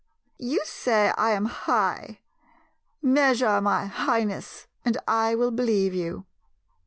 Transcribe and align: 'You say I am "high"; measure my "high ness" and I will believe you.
'You 0.39 0.63
say 0.65 1.13
I 1.15 1.29
am 1.33 1.45
"high"; 1.45 2.21
measure 3.03 3.61
my 3.61 3.85
"high 3.85 4.23
ness" 4.23 4.65
and 4.83 4.97
I 5.07 5.35
will 5.35 5.51
believe 5.51 5.93
you. 5.93 6.25